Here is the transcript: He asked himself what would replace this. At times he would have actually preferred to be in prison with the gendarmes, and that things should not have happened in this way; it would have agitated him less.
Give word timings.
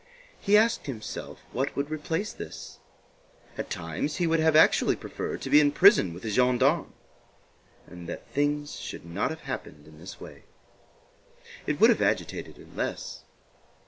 He 0.39 0.57
asked 0.57 0.87
himself 0.87 1.41
what 1.51 1.75
would 1.75 1.91
replace 1.91 2.33
this. 2.33 2.79
At 3.55 3.69
times 3.69 4.15
he 4.15 4.25
would 4.25 4.39
have 4.39 4.55
actually 4.55 4.95
preferred 4.95 5.43
to 5.43 5.49
be 5.51 5.59
in 5.59 5.71
prison 5.71 6.11
with 6.11 6.23
the 6.23 6.31
gendarmes, 6.31 6.91
and 7.85 8.09
that 8.09 8.25
things 8.29 8.77
should 8.79 9.05
not 9.05 9.29
have 9.29 9.41
happened 9.41 9.85
in 9.87 9.99
this 9.99 10.19
way; 10.19 10.45
it 11.67 11.79
would 11.79 11.91
have 11.91 12.01
agitated 12.01 12.57
him 12.57 12.75
less. 12.75 13.25